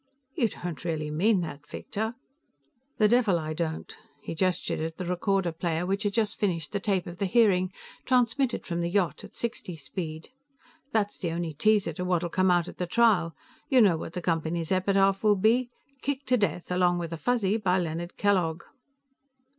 "You 0.33 0.49
don't 0.49 0.83
really 0.83 1.11
mean 1.11 1.41
that, 1.41 1.67
Victor?" 1.67 2.15
"The 2.97 3.07
devil 3.07 3.37
I 3.37 3.53
don't!" 3.53 3.95
He 4.19 4.33
gestured 4.33 4.79
at 4.79 4.97
the 4.97 5.05
recorder 5.05 5.51
player, 5.51 5.85
which 5.85 6.01
had 6.01 6.13
just 6.13 6.39
finished 6.39 6.71
the 6.71 6.79
tape 6.79 7.05
of 7.05 7.19
the 7.19 7.27
hearing, 7.27 7.71
transmitted 8.03 8.65
from 8.65 8.81
the 8.81 8.89
yacht 8.89 9.23
at 9.23 9.35
sixty 9.35 9.75
speed. 9.75 10.29
"That's 10.91 11.23
only 11.23 11.49
a 11.49 11.53
teaser 11.53 11.93
to 11.93 12.03
what'll 12.03 12.29
come 12.29 12.49
out 12.49 12.67
at 12.67 12.77
the 12.79 12.87
trial. 12.87 13.35
You 13.69 13.79
know 13.79 13.95
what 13.95 14.13
the 14.13 14.23
Company's 14.23 14.71
epitaph 14.71 15.21
will 15.21 15.35
be? 15.35 15.69
_Kicked 16.01 16.25
to 16.29 16.37
death, 16.37 16.71
along 16.71 16.97
with 16.97 17.13
a 17.13 17.17
Fuzzy, 17.17 17.57
by 17.57 17.77
Leonard 17.77 18.17
Kellogg. 18.17 18.63